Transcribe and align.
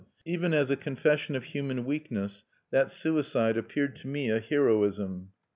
Even 0.25 0.51
as 0.51 0.71
a 0.71 0.75
confession 0.75 1.35
of 1.35 1.43
human 1.43 1.85
weakness, 1.85 2.43
that 2.71 2.89
suicide 2.89 3.55
appeared 3.55 3.95
to 3.97 4.07
me 4.07 4.31
a 4.31 4.39
heroism. 4.39 5.29